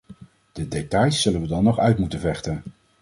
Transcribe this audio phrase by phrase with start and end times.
[0.51, 2.63] De details zullen we dan nog uit moeten vechten.